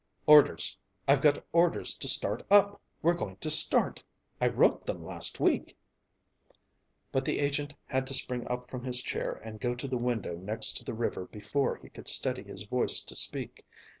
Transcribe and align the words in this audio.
"Orders 0.25 0.75
I've 1.07 1.21
got 1.21 1.45
orders 1.53 1.93
to 1.99 2.07
start 2.07 2.43
up; 2.49 2.81
we're 3.03 3.13
going 3.13 3.35
to 3.35 3.51
start 3.51 4.03
I 4.41 4.47
wrote 4.47 4.83
them 4.83 5.05
last 5.05 5.39
week" 5.39 5.77
But 7.11 7.23
the 7.23 7.37
agent 7.37 7.75
had 7.85 8.07
to 8.07 8.15
spring 8.15 8.47
up 8.47 8.67
from 8.67 8.83
his 8.83 8.99
chair 9.03 9.39
and 9.43 9.61
go 9.61 9.75
to 9.75 9.87
the 9.87 9.97
window 9.99 10.35
next 10.37 10.83
the 10.83 10.95
river 10.95 11.25
before 11.27 11.75
he 11.75 11.89
could 11.89 12.07
steady 12.07 12.41
his 12.41 12.63
voice 12.63 13.01
to 13.01 13.15
speak. 13.15 13.63